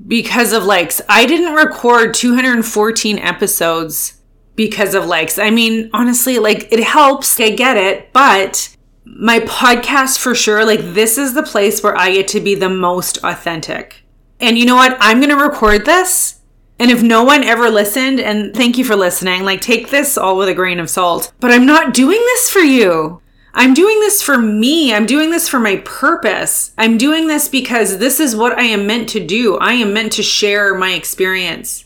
because 0.07 0.53
of 0.53 0.63
likes. 0.63 1.01
I 1.09 1.25
didn't 1.25 1.55
record 1.55 2.13
214 2.13 3.19
episodes 3.19 4.21
because 4.55 4.93
of 4.93 5.05
likes. 5.05 5.37
I 5.37 5.49
mean, 5.49 5.89
honestly, 5.93 6.39
like 6.39 6.71
it 6.71 6.83
helps. 6.83 7.39
I 7.39 7.51
get 7.51 7.77
it, 7.77 8.11
but 8.13 8.75
my 9.05 9.39
podcast 9.39 10.17
for 10.17 10.35
sure, 10.35 10.65
like 10.65 10.81
this 10.81 11.17
is 11.17 11.33
the 11.33 11.43
place 11.43 11.81
where 11.81 11.97
I 11.97 12.11
get 12.11 12.27
to 12.29 12.39
be 12.39 12.55
the 12.55 12.69
most 12.69 13.17
authentic. 13.23 14.03
And 14.39 14.57
you 14.57 14.65
know 14.65 14.75
what? 14.75 14.97
I'm 14.99 15.19
going 15.19 15.29
to 15.29 15.41
record 15.41 15.85
this. 15.85 16.41
And 16.77 16.91
if 16.91 17.01
no 17.01 17.23
one 17.23 17.43
ever 17.43 17.69
listened, 17.69 18.19
and 18.19 18.53
thank 18.53 18.77
you 18.77 18.83
for 18.83 18.97
listening, 18.97 19.43
like 19.43 19.61
take 19.61 19.89
this 19.89 20.17
all 20.17 20.37
with 20.37 20.49
a 20.49 20.53
grain 20.53 20.79
of 20.79 20.89
salt, 20.89 21.31
but 21.39 21.51
I'm 21.51 21.65
not 21.65 21.93
doing 21.93 22.19
this 22.19 22.49
for 22.49 22.59
you. 22.59 23.21
I'm 23.55 23.73
doing 23.73 23.99
this 24.01 24.21
for 24.21 24.37
me. 24.37 24.93
I'm 24.93 25.05
doing 25.05 25.31
this 25.31 25.47
for 25.47 25.59
my 25.59 25.77
purpose. 25.77 26.73
I'm 26.77 26.97
doing 26.97 27.27
this 27.27 27.47
because 27.47 27.97
this 27.97 28.19
is 28.19 28.35
what 28.35 28.57
I 28.59 28.63
am 28.63 28.85
meant 28.85 29.07
to 29.09 29.25
do. 29.25 29.57
I 29.57 29.73
am 29.73 29.93
meant 29.93 30.11
to 30.13 30.23
share 30.23 30.75
my 30.75 30.91
experience. 30.91 31.85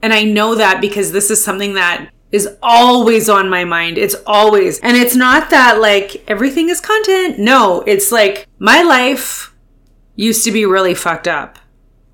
And 0.00 0.12
I 0.12 0.22
know 0.22 0.54
that 0.54 0.80
because 0.80 1.10
this 1.10 1.28
is 1.28 1.44
something 1.44 1.74
that 1.74 2.10
is 2.30 2.48
always 2.62 3.28
on 3.28 3.50
my 3.50 3.64
mind. 3.64 3.98
It's 3.98 4.14
always. 4.26 4.78
And 4.80 4.96
it's 4.96 5.16
not 5.16 5.50
that 5.50 5.80
like 5.80 6.22
everything 6.28 6.68
is 6.68 6.80
content. 6.80 7.38
No, 7.38 7.82
it's 7.86 8.12
like 8.12 8.46
my 8.60 8.82
life 8.82 9.52
used 10.14 10.44
to 10.44 10.52
be 10.52 10.64
really 10.64 10.94
fucked 10.94 11.26
up. 11.26 11.58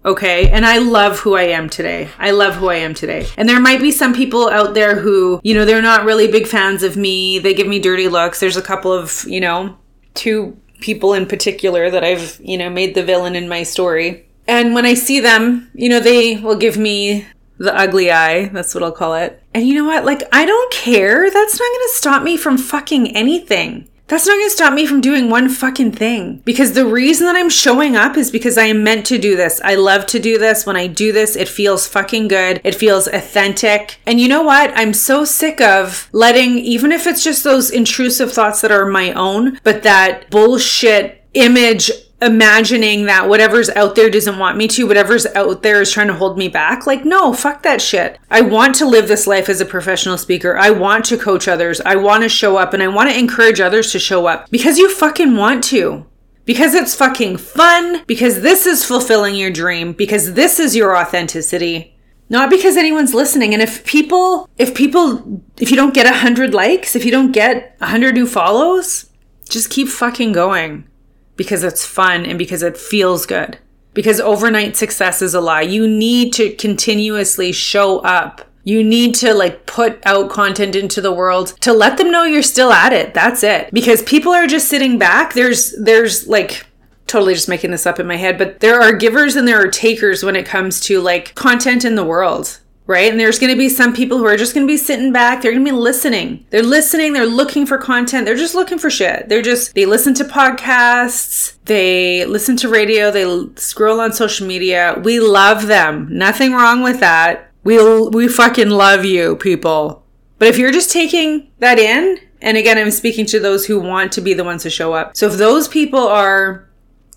Okay. 0.04 0.50
And 0.50 0.66
I 0.66 0.78
love 0.78 1.20
who 1.20 1.34
I 1.34 1.44
am 1.44 1.70
today. 1.70 2.10
I 2.18 2.30
love 2.30 2.56
who 2.56 2.68
I 2.68 2.76
am 2.76 2.94
today. 2.94 3.26
And 3.36 3.48
there 3.48 3.60
might 3.60 3.80
be 3.80 3.90
some 3.90 4.14
people 4.14 4.48
out 4.48 4.74
there 4.74 4.96
who, 4.96 5.40
you 5.42 5.54
know, 5.54 5.64
they're 5.64 5.80
not 5.80 6.04
really 6.04 6.30
big 6.30 6.46
fans 6.46 6.82
of 6.82 6.96
me. 6.96 7.38
They 7.38 7.54
give 7.54 7.66
me 7.66 7.78
dirty 7.78 8.08
looks. 8.08 8.40
There's 8.40 8.56
a 8.56 8.62
couple 8.62 8.92
of, 8.92 9.24
you 9.26 9.40
know, 9.40 9.76
two 10.14 10.56
people 10.80 11.14
in 11.14 11.26
particular 11.26 11.90
that 11.90 12.04
I've, 12.04 12.38
you 12.42 12.58
know, 12.58 12.68
made 12.68 12.94
the 12.94 13.02
villain 13.02 13.34
in 13.34 13.48
my 13.48 13.62
story. 13.62 14.26
And 14.46 14.74
when 14.74 14.84
I 14.84 14.94
see 14.94 15.20
them, 15.20 15.70
you 15.74 15.88
know, 15.88 16.00
they 16.00 16.36
will 16.36 16.56
give 16.56 16.76
me 16.76 17.26
the 17.56 17.74
ugly 17.74 18.10
eye. 18.10 18.46
That's 18.48 18.74
what 18.74 18.84
I'll 18.84 18.92
call 18.92 19.14
it. 19.14 19.42
And 19.54 19.66
you 19.66 19.74
know 19.74 19.84
what? 19.84 20.04
Like, 20.04 20.22
I 20.32 20.44
don't 20.44 20.72
care. 20.72 21.30
That's 21.30 21.58
not 21.58 21.66
going 21.66 21.88
to 21.88 21.94
stop 21.94 22.22
me 22.22 22.36
from 22.36 22.58
fucking 22.58 23.16
anything. 23.16 23.88
That's 24.06 24.26
not 24.26 24.34
going 24.34 24.46
to 24.46 24.50
stop 24.50 24.74
me 24.74 24.86
from 24.86 25.00
doing 25.00 25.30
one 25.30 25.48
fucking 25.48 25.92
thing. 25.92 26.42
Because 26.44 26.72
the 26.72 26.86
reason 26.86 27.26
that 27.26 27.36
I'm 27.36 27.48
showing 27.48 27.96
up 27.96 28.16
is 28.16 28.30
because 28.30 28.58
I 28.58 28.64
am 28.64 28.84
meant 28.84 29.06
to 29.06 29.18
do 29.18 29.34
this. 29.34 29.60
I 29.64 29.76
love 29.76 30.06
to 30.06 30.18
do 30.18 30.38
this. 30.38 30.66
When 30.66 30.76
I 30.76 30.86
do 30.86 31.10
this, 31.10 31.36
it 31.36 31.48
feels 31.48 31.86
fucking 31.86 32.28
good. 32.28 32.60
It 32.64 32.74
feels 32.74 33.06
authentic. 33.06 33.98
And 34.04 34.20
you 34.20 34.28
know 34.28 34.42
what? 34.42 34.72
I'm 34.74 34.92
so 34.92 35.24
sick 35.24 35.60
of 35.60 36.08
letting, 36.12 36.58
even 36.58 36.92
if 36.92 37.06
it's 37.06 37.24
just 37.24 37.44
those 37.44 37.70
intrusive 37.70 38.32
thoughts 38.32 38.60
that 38.60 38.72
are 38.72 38.86
my 38.86 39.12
own, 39.12 39.58
but 39.62 39.82
that 39.84 40.30
bullshit 40.30 41.24
image 41.32 41.90
imagining 42.20 43.06
that 43.06 43.28
whatever's 43.28 43.70
out 43.70 43.94
there 43.94 44.10
doesn't 44.10 44.38
want 44.38 44.56
me 44.56 44.68
to, 44.68 44.86
whatever's 44.86 45.26
out 45.26 45.62
there 45.62 45.80
is 45.80 45.90
trying 45.90 46.06
to 46.08 46.14
hold 46.14 46.38
me 46.38 46.48
back. 46.48 46.86
Like, 46.86 47.04
no, 47.04 47.32
fuck 47.32 47.62
that 47.62 47.80
shit. 47.80 48.18
I 48.30 48.40
want 48.40 48.74
to 48.76 48.86
live 48.86 49.08
this 49.08 49.26
life 49.26 49.48
as 49.48 49.60
a 49.60 49.66
professional 49.66 50.18
speaker. 50.18 50.56
I 50.56 50.70
want 50.70 51.04
to 51.06 51.18
coach 51.18 51.48
others. 51.48 51.80
I 51.82 51.96
want 51.96 52.22
to 52.22 52.28
show 52.28 52.56
up 52.56 52.72
and 52.72 52.82
I 52.82 52.88
want 52.88 53.10
to 53.10 53.18
encourage 53.18 53.60
others 53.60 53.92
to 53.92 53.98
show 53.98 54.26
up 54.26 54.50
because 54.50 54.78
you 54.78 54.90
fucking 54.90 55.36
want 55.36 55.64
to. 55.64 56.06
Because 56.46 56.74
it's 56.74 56.94
fucking 56.94 57.38
fun, 57.38 58.04
because 58.06 58.42
this 58.42 58.66
is 58.66 58.84
fulfilling 58.84 59.34
your 59.34 59.50
dream, 59.50 59.94
because 59.94 60.34
this 60.34 60.60
is 60.60 60.76
your 60.76 60.94
authenticity. 60.94 61.96
Not 62.28 62.50
because 62.50 62.76
anyone's 62.76 63.14
listening. 63.14 63.54
And 63.54 63.62
if 63.62 63.82
people, 63.86 64.50
if 64.58 64.74
people, 64.74 65.42
if 65.58 65.70
you 65.70 65.76
don't 65.76 65.94
get 65.94 66.04
a 66.04 66.12
hundred 66.12 66.52
likes, 66.52 66.94
if 66.94 67.06
you 67.06 67.10
don't 67.10 67.32
get 67.32 67.78
a 67.80 67.86
hundred 67.86 68.14
new 68.14 68.26
follows, 68.26 69.08
just 69.48 69.70
keep 69.70 69.88
fucking 69.88 70.32
going 70.32 70.86
because 71.36 71.64
it's 71.64 71.84
fun 71.84 72.26
and 72.26 72.38
because 72.38 72.62
it 72.62 72.76
feels 72.76 73.26
good. 73.26 73.58
Because 73.92 74.20
overnight 74.20 74.76
success 74.76 75.22
is 75.22 75.34
a 75.34 75.40
lie. 75.40 75.62
You 75.62 75.86
need 75.86 76.32
to 76.34 76.54
continuously 76.54 77.52
show 77.52 78.00
up. 78.00 78.42
You 78.64 78.82
need 78.82 79.14
to 79.16 79.34
like 79.34 79.66
put 79.66 80.04
out 80.04 80.30
content 80.30 80.74
into 80.74 81.00
the 81.00 81.12
world 81.12 81.48
to 81.60 81.72
let 81.72 81.98
them 81.98 82.10
know 82.10 82.24
you're 82.24 82.42
still 82.42 82.72
at 82.72 82.92
it. 82.92 83.14
That's 83.14 83.42
it. 83.42 83.70
Because 83.72 84.02
people 84.02 84.32
are 84.32 84.46
just 84.46 84.68
sitting 84.68 84.98
back. 84.98 85.34
There's 85.34 85.74
there's 85.80 86.26
like 86.26 86.66
totally 87.06 87.34
just 87.34 87.48
making 87.48 87.70
this 87.70 87.86
up 87.86 88.00
in 88.00 88.06
my 88.06 88.16
head, 88.16 88.38
but 88.38 88.60
there 88.60 88.80
are 88.80 88.92
givers 88.92 89.36
and 89.36 89.46
there 89.46 89.60
are 89.60 89.70
takers 89.70 90.24
when 90.24 90.34
it 90.34 90.46
comes 90.46 90.80
to 90.80 91.00
like 91.00 91.34
content 91.34 91.84
in 91.84 91.94
the 91.94 92.04
world 92.04 92.58
right? 92.86 93.10
And 93.10 93.18
there's 93.18 93.38
going 93.38 93.52
to 93.52 93.58
be 93.58 93.68
some 93.68 93.94
people 93.94 94.18
who 94.18 94.26
are 94.26 94.36
just 94.36 94.54
going 94.54 94.66
to 94.66 94.72
be 94.72 94.76
sitting 94.76 95.12
back. 95.12 95.40
They're 95.40 95.52
going 95.52 95.64
to 95.64 95.70
be 95.70 95.76
listening. 95.76 96.46
They're 96.50 96.62
listening. 96.62 97.12
They're 97.12 97.26
looking 97.26 97.66
for 97.66 97.78
content. 97.78 98.26
They're 98.26 98.36
just 98.36 98.54
looking 98.54 98.78
for 98.78 98.90
shit. 98.90 99.28
They're 99.28 99.42
just, 99.42 99.74
they 99.74 99.86
listen 99.86 100.14
to 100.14 100.24
podcasts. 100.24 101.56
They 101.64 102.24
listen 102.26 102.56
to 102.58 102.68
radio. 102.68 103.10
They 103.10 103.46
scroll 103.56 104.00
on 104.00 104.12
social 104.12 104.46
media. 104.46 105.00
We 105.02 105.20
love 105.20 105.66
them. 105.66 106.08
Nothing 106.10 106.52
wrong 106.52 106.82
with 106.82 107.00
that. 107.00 107.50
We, 107.64 107.78
we 108.08 108.28
fucking 108.28 108.70
love 108.70 109.04
you, 109.04 109.36
people. 109.36 110.04
But 110.38 110.48
if 110.48 110.58
you're 110.58 110.72
just 110.72 110.92
taking 110.92 111.50
that 111.60 111.78
in, 111.78 112.18
and 112.42 112.58
again, 112.58 112.76
I'm 112.76 112.90
speaking 112.90 113.24
to 113.26 113.40
those 113.40 113.64
who 113.64 113.80
want 113.80 114.12
to 114.12 114.20
be 114.20 114.34
the 114.34 114.44
ones 114.44 114.64
to 114.64 114.70
show 114.70 114.92
up. 114.92 115.16
So 115.16 115.28
if 115.28 115.38
those 115.38 115.68
people 115.68 116.00
are 116.00 116.68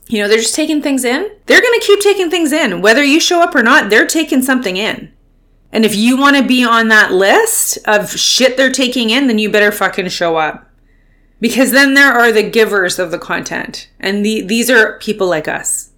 you 0.09 0.21
know, 0.21 0.29
they're 0.29 0.37
just 0.37 0.55
taking 0.55 0.81
things 0.81 1.03
in. 1.03 1.29
They're 1.45 1.61
going 1.61 1.79
to 1.79 1.85
keep 1.85 1.99
taking 1.99 2.29
things 2.29 2.51
in. 2.53 2.81
Whether 2.81 3.03
you 3.03 3.19
show 3.19 3.41
up 3.41 3.53
or 3.53 3.61
not, 3.61 3.89
they're 3.89 4.07
taking 4.07 4.41
something 4.41 4.77
in. 4.77 5.11
And 5.77 5.85
if 5.85 5.95
you 5.95 6.17
want 6.17 6.35
to 6.37 6.41
be 6.41 6.63
on 6.63 6.87
that 6.87 7.11
list 7.11 7.77
of 7.85 8.09
shit 8.09 8.57
they're 8.57 8.71
taking 8.71 9.11
in, 9.11 9.27
then 9.27 9.37
you 9.37 9.51
better 9.51 9.71
fucking 9.71 10.09
show 10.09 10.37
up. 10.37 10.67
Because 11.39 11.69
then 11.69 11.93
there 11.93 12.11
are 12.11 12.31
the 12.31 12.41
givers 12.41 12.97
of 12.97 13.11
the 13.11 13.19
content. 13.19 13.87
And 13.99 14.25
the, 14.25 14.41
these 14.41 14.71
are 14.71 14.97
people 14.97 15.27
like 15.27 15.47
us. 15.47 15.91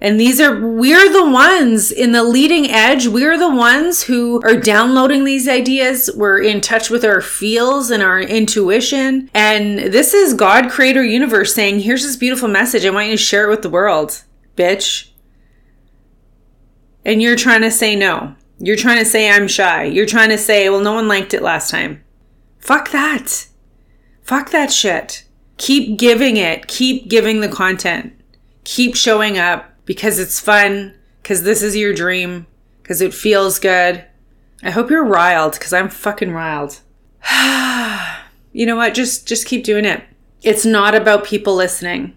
And 0.00 0.20
these 0.20 0.40
are, 0.40 0.64
we're 0.64 1.12
the 1.12 1.28
ones 1.28 1.90
in 1.90 2.12
the 2.12 2.22
leading 2.22 2.70
edge. 2.70 3.08
We're 3.08 3.36
the 3.36 3.52
ones 3.52 4.04
who 4.04 4.40
are 4.42 4.54
downloading 4.54 5.24
these 5.24 5.48
ideas. 5.48 6.08
We're 6.14 6.40
in 6.40 6.60
touch 6.60 6.88
with 6.88 7.04
our 7.04 7.20
feels 7.20 7.90
and 7.90 8.04
our 8.04 8.20
intuition. 8.20 9.28
And 9.34 9.80
this 9.80 10.14
is 10.14 10.32
God, 10.32 10.70
creator 10.70 11.02
universe 11.02 11.52
saying, 11.52 11.80
here's 11.80 12.04
this 12.04 12.14
beautiful 12.14 12.46
message. 12.46 12.86
I 12.86 12.90
want 12.90 13.06
you 13.06 13.14
to 13.14 13.16
share 13.16 13.48
it 13.48 13.50
with 13.50 13.62
the 13.62 13.68
world, 13.68 14.22
bitch. 14.56 15.10
And 17.04 17.20
you're 17.20 17.34
trying 17.34 17.62
to 17.62 17.70
say 17.72 17.96
no. 17.96 18.36
You're 18.58 18.76
trying 18.76 18.98
to 18.98 19.04
say 19.04 19.30
I'm 19.30 19.48
shy. 19.48 19.84
You're 19.84 20.06
trying 20.06 20.30
to 20.30 20.38
say, 20.38 20.68
well, 20.70 20.80
no 20.80 20.94
one 20.94 21.08
liked 21.08 21.34
it 21.34 21.42
last 21.42 21.70
time. 21.70 22.02
Fuck 22.58 22.90
that. 22.90 23.46
Fuck 24.22 24.50
that 24.50 24.72
shit. 24.72 25.24
Keep 25.58 25.98
giving 25.98 26.36
it. 26.36 26.66
Keep 26.66 27.08
giving 27.08 27.40
the 27.40 27.48
content. 27.48 28.12
Keep 28.64 28.96
showing 28.96 29.38
up 29.38 29.72
because 29.84 30.18
it's 30.18 30.40
fun, 30.40 30.94
because 31.22 31.42
this 31.42 31.62
is 31.62 31.76
your 31.76 31.94
dream, 31.94 32.46
because 32.82 33.00
it 33.00 33.14
feels 33.14 33.58
good. 33.58 34.04
I 34.62 34.70
hope 34.70 34.90
you're 34.90 35.04
riled 35.04 35.52
because 35.52 35.72
I'm 35.72 35.88
fucking 35.88 36.32
riled. 36.32 36.80
you 38.52 38.66
know 38.66 38.76
what? 38.76 38.94
Just 38.94 39.28
just 39.28 39.46
keep 39.46 39.64
doing 39.64 39.84
it. 39.84 40.02
It's 40.42 40.64
not 40.64 40.94
about 40.94 41.24
people 41.24 41.54
listening. 41.54 42.16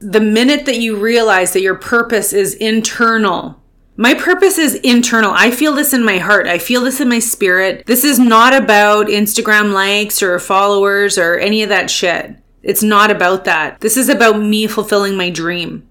The 0.00 0.20
minute 0.20 0.66
that 0.66 0.80
you 0.80 0.96
realize 0.96 1.52
that 1.52 1.62
your 1.62 1.76
purpose 1.76 2.32
is 2.32 2.54
internal, 2.54 3.61
my 3.96 4.14
purpose 4.14 4.58
is 4.58 4.76
internal. 4.76 5.32
I 5.34 5.50
feel 5.50 5.74
this 5.74 5.92
in 5.92 6.04
my 6.04 6.18
heart. 6.18 6.46
I 6.46 6.58
feel 6.58 6.80
this 6.80 7.00
in 7.00 7.08
my 7.08 7.18
spirit. 7.18 7.84
This 7.86 8.04
is 8.04 8.18
not 8.18 8.54
about 8.54 9.06
Instagram 9.08 9.72
likes 9.72 10.22
or 10.22 10.38
followers 10.38 11.18
or 11.18 11.36
any 11.36 11.62
of 11.62 11.68
that 11.68 11.90
shit. 11.90 12.36
It's 12.62 12.82
not 12.82 13.10
about 13.10 13.44
that. 13.44 13.80
This 13.80 13.96
is 13.96 14.08
about 14.08 14.40
me 14.40 14.66
fulfilling 14.66 15.16
my 15.16 15.30
dream. 15.30 15.88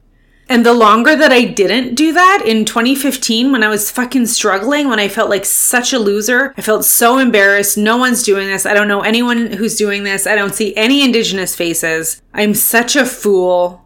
And 0.50 0.66
the 0.66 0.74
longer 0.74 1.16
that 1.16 1.32
I 1.32 1.46
didn't 1.46 1.96
do 1.96 2.12
that 2.12 2.44
in 2.46 2.66
2015, 2.66 3.54
when 3.54 3.64
I 3.64 3.70
was 3.70 3.90
fucking 3.90 4.26
struggling, 4.26 4.90
when 4.90 5.00
I 5.00 5.08
felt 5.08 5.30
like 5.30 5.46
such 5.46 5.94
a 5.94 6.00
loser, 6.00 6.54
I 6.58 6.62
felt 6.62 6.84
so 6.84 7.20
embarrassed. 7.20 7.78
No 7.78 7.96
one's 7.96 8.24
doing 8.24 8.48
this. 8.48 8.66
I 8.66 8.74
don't 8.74 8.90
know 8.90 9.02
anyone 9.02 9.54
who's 9.54 9.78
doing 9.78 10.04
this. 10.04 10.28
I 10.28 10.36
don't 10.36 10.54
see 10.54 10.76
any 10.76 11.04
Indigenous 11.04 11.56
faces. 11.56 12.22
I'm 12.34 12.54
such 12.54 12.98
a 12.98 13.06
fool. 13.06 13.86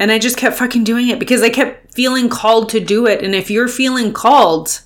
And 0.00 0.10
I 0.10 0.18
just 0.18 0.36
kept 0.36 0.56
fucking 0.58 0.82
doing 0.82 1.08
it 1.08 1.20
because 1.20 1.42
I 1.42 1.50
kept 1.50 1.87
feeling 1.98 2.28
called 2.28 2.68
to 2.68 2.78
do 2.78 3.08
it. 3.08 3.24
And 3.24 3.34
if 3.34 3.50
you're 3.50 3.66
feeling 3.66 4.12
called, 4.12 4.82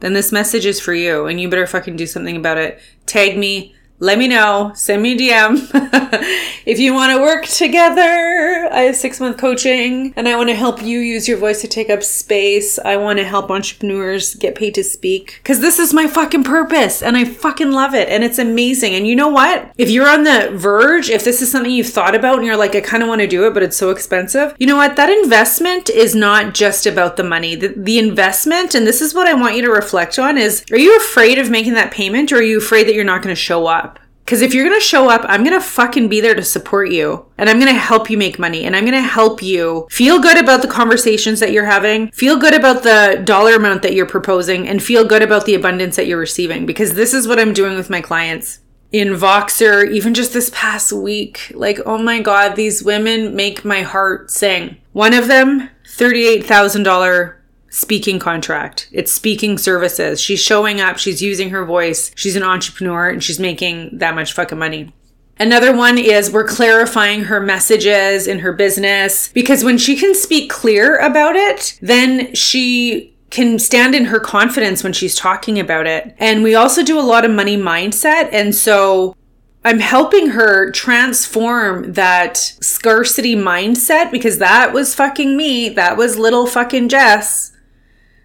then 0.00 0.14
this 0.14 0.32
message 0.32 0.66
is 0.66 0.80
for 0.80 0.92
you 0.92 1.26
and 1.26 1.40
you 1.40 1.48
better 1.48 1.64
fucking 1.64 1.94
do 1.94 2.08
something 2.08 2.36
about 2.36 2.58
it. 2.58 2.80
Tag 3.06 3.38
me, 3.38 3.72
let 4.00 4.18
me 4.18 4.26
know. 4.26 4.72
Send 4.74 5.02
me 5.02 5.12
a 5.12 5.16
DM. 5.16 5.70
if 6.66 6.78
you 6.78 6.92
want 6.92 7.12
to 7.12 7.22
work 7.22 7.46
together, 7.46 8.68
I 8.70 8.82
have 8.82 8.96
six 8.96 9.20
month 9.20 9.38
coaching 9.38 10.12
and 10.16 10.28
I 10.28 10.36
want 10.36 10.48
to 10.48 10.54
help 10.54 10.82
you 10.82 10.98
use 10.98 11.28
your 11.28 11.38
voice 11.38 11.60
to 11.60 11.68
take 11.68 11.90
up 11.90 12.02
space. 12.02 12.78
I 12.78 12.96
want 12.96 13.18
to 13.20 13.24
help 13.24 13.50
entrepreneurs 13.50 14.34
get 14.34 14.56
paid 14.56 14.74
to 14.74 14.84
speak 14.84 15.40
because 15.42 15.60
this 15.60 15.78
is 15.78 15.94
my 15.94 16.08
fucking 16.08 16.42
purpose 16.42 17.02
and 17.02 17.16
I 17.16 17.24
fucking 17.24 17.70
love 17.70 17.94
it 17.94 18.08
and 18.08 18.24
it's 18.24 18.38
amazing. 18.38 18.94
And 18.94 19.06
you 19.06 19.14
know 19.14 19.28
what? 19.28 19.72
If 19.78 19.90
you're 19.90 20.08
on 20.08 20.24
the 20.24 20.50
verge, 20.52 21.08
if 21.08 21.24
this 21.24 21.40
is 21.40 21.50
something 21.50 21.72
you've 21.72 21.86
thought 21.86 22.16
about 22.16 22.38
and 22.38 22.46
you're 22.46 22.56
like, 22.56 22.74
I 22.74 22.80
kind 22.80 23.02
of 23.02 23.08
want 23.08 23.20
to 23.20 23.28
do 23.28 23.46
it, 23.46 23.54
but 23.54 23.62
it's 23.62 23.76
so 23.76 23.90
expensive, 23.90 24.56
you 24.58 24.66
know 24.66 24.76
what? 24.76 24.96
That 24.96 25.08
investment 25.08 25.88
is 25.88 26.16
not 26.16 26.52
just 26.52 26.84
about 26.84 27.16
the 27.16 27.24
money. 27.24 27.54
The, 27.54 27.68
the 27.68 27.98
investment, 27.98 28.74
and 28.74 28.86
this 28.86 29.00
is 29.00 29.14
what 29.14 29.28
I 29.28 29.34
want 29.34 29.54
you 29.54 29.62
to 29.62 29.70
reflect 29.70 30.18
on, 30.18 30.36
is 30.36 30.64
are 30.72 30.78
you 30.78 30.96
afraid 30.96 31.38
of 31.38 31.48
making 31.48 31.74
that 31.74 31.92
payment 31.92 32.32
or 32.32 32.36
are 32.36 32.42
you 32.42 32.58
afraid 32.58 32.88
that 32.88 32.94
you're 32.94 33.04
not 33.04 33.22
going 33.22 33.34
to 33.34 33.40
show 33.40 33.66
up? 33.66 33.93
Because 34.24 34.40
if 34.40 34.54
you're 34.54 34.66
going 34.66 34.78
to 34.78 34.84
show 34.84 35.10
up, 35.10 35.20
I'm 35.24 35.44
going 35.44 35.58
to 35.58 35.64
fucking 35.64 36.08
be 36.08 36.20
there 36.20 36.34
to 36.34 36.42
support 36.42 36.90
you. 36.90 37.26
And 37.36 37.50
I'm 37.50 37.58
going 37.58 37.72
to 37.72 37.78
help 37.78 38.08
you 38.08 38.16
make 38.16 38.38
money. 38.38 38.64
And 38.64 38.74
I'm 38.74 38.84
going 38.84 38.94
to 38.94 39.00
help 39.00 39.42
you 39.42 39.86
feel 39.90 40.18
good 40.18 40.38
about 40.38 40.62
the 40.62 40.68
conversations 40.68 41.40
that 41.40 41.52
you're 41.52 41.66
having, 41.66 42.10
feel 42.12 42.38
good 42.38 42.54
about 42.54 42.82
the 42.82 43.20
dollar 43.24 43.56
amount 43.56 43.82
that 43.82 43.92
you're 43.94 44.06
proposing, 44.06 44.66
and 44.66 44.82
feel 44.82 45.04
good 45.04 45.22
about 45.22 45.44
the 45.44 45.54
abundance 45.54 45.96
that 45.96 46.06
you're 46.06 46.18
receiving. 46.18 46.64
Because 46.64 46.94
this 46.94 47.12
is 47.12 47.28
what 47.28 47.38
I'm 47.38 47.52
doing 47.52 47.76
with 47.76 47.90
my 47.90 48.00
clients. 48.00 48.60
In 48.92 49.08
Voxer, 49.08 49.90
even 49.90 50.14
just 50.14 50.32
this 50.32 50.50
past 50.54 50.92
week, 50.92 51.50
like, 51.52 51.80
oh 51.84 51.98
my 51.98 52.20
God, 52.20 52.54
these 52.54 52.82
women 52.82 53.34
make 53.34 53.64
my 53.64 53.82
heart 53.82 54.30
sing. 54.30 54.76
One 54.92 55.12
of 55.12 55.26
them, 55.26 55.68
$38,000 55.84 57.34
speaking 57.74 58.20
contract. 58.20 58.88
It's 58.92 59.10
speaking 59.10 59.58
services. 59.58 60.20
She's 60.20 60.40
showing 60.40 60.80
up, 60.80 60.96
she's 60.96 61.20
using 61.20 61.50
her 61.50 61.64
voice, 61.64 62.12
she's 62.14 62.36
an 62.36 62.44
entrepreneur, 62.44 63.08
and 63.08 63.22
she's 63.22 63.40
making 63.40 63.98
that 63.98 64.14
much 64.14 64.32
fucking 64.32 64.58
money. 64.58 64.92
Another 65.40 65.76
one 65.76 65.98
is 65.98 66.30
we're 66.30 66.46
clarifying 66.46 67.24
her 67.24 67.40
messages 67.40 68.28
in 68.28 68.38
her 68.38 68.52
business 68.52 69.28
because 69.32 69.64
when 69.64 69.76
she 69.76 69.96
can 69.96 70.14
speak 70.14 70.48
clear 70.48 70.96
about 70.98 71.34
it, 71.34 71.76
then 71.82 72.32
she 72.36 73.12
can 73.30 73.58
stand 73.58 73.96
in 73.96 74.04
her 74.04 74.20
confidence 74.20 74.84
when 74.84 74.92
she's 74.92 75.16
talking 75.16 75.58
about 75.58 75.88
it. 75.88 76.14
And 76.18 76.44
we 76.44 76.54
also 76.54 76.84
do 76.84 77.00
a 77.00 77.02
lot 77.02 77.24
of 77.24 77.32
money 77.32 77.56
mindset. 77.56 78.28
And 78.30 78.54
so 78.54 79.16
I'm 79.64 79.80
helping 79.80 80.28
her 80.28 80.70
transform 80.70 81.94
that 81.94 82.36
scarcity 82.36 83.34
mindset 83.34 84.12
because 84.12 84.38
that 84.38 84.72
was 84.72 84.94
fucking 84.94 85.36
me. 85.36 85.70
That 85.70 85.96
was 85.96 86.16
little 86.16 86.46
fucking 86.46 86.88
Jess. 86.88 87.50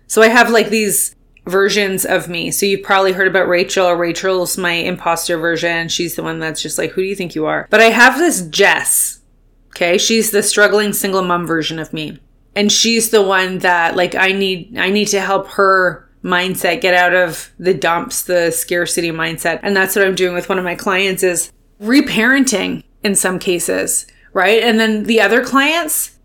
So 0.10 0.22
I 0.22 0.28
have 0.28 0.50
like 0.50 0.70
these 0.70 1.16
versions 1.46 2.06
of 2.06 2.28
me. 2.28 2.52
So 2.52 2.66
you've 2.66 2.84
probably 2.84 3.14
heard 3.14 3.28
about 3.28 3.48
Rachel. 3.48 3.94
Rachel's 3.94 4.58
my 4.58 4.74
imposter 4.74 5.38
version. 5.38 5.88
She's 5.88 6.16
the 6.16 6.24
one 6.24 6.40
that's 6.40 6.62
just 6.62 6.78
like, 6.78 6.92
who 6.92 7.02
do 7.02 7.08
you 7.08 7.16
think 7.16 7.36
you 7.36 7.46
are? 7.46 7.68
But 7.70 7.80
I 7.80 7.86
have 7.86 8.18
this 8.18 8.42
Jess. 8.48 9.22
Okay. 9.70 9.98
She's 9.98 10.32
the 10.32 10.44
struggling 10.44 10.94
single 10.94 11.22
mom 11.22 11.48
version 11.48 11.80
of 11.80 11.94
me. 11.94 12.20
And 12.56 12.72
she's 12.72 13.12
the 13.12 13.22
one 13.22 13.60
that 13.60 13.96
like 13.96 14.16
I 14.16 14.32
need 14.32 14.78
I 14.78 14.90
need 14.90 15.08
to 15.10 15.22
help 15.22 15.48
her 15.50 16.10
mindset 16.24 16.82
get 16.82 16.94
out 16.94 17.14
of 17.14 17.52
the 17.60 17.74
dumps, 17.74 18.24
the 18.24 18.52
scarcity 18.52 19.12
mindset. 19.12 19.60
And 19.64 19.76
that's 19.76 19.96
what 19.96 20.06
I'm 20.06 20.16
doing 20.16 20.34
with 20.34 20.50
one 20.50 20.58
of 20.58 20.66
my 20.66 20.76
clients 20.76 21.24
is 21.24 21.52
reparenting 21.82 22.84
in 23.04 23.16
some 23.16 23.40
cases, 23.40 24.06
right? 24.34 24.62
And 24.62 24.80
then 24.80 25.04
the 25.04 25.22
other 25.22 25.44
clients, 25.44 26.19